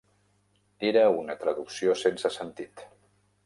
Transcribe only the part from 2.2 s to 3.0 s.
sentit.